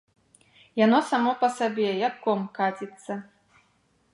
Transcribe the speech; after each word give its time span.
Яно 0.85 0.99
само 1.09 1.31
па 1.43 1.49
сабе, 1.57 1.89
як 2.07 2.15
ком 2.25 2.41
каціцца. 2.57 3.13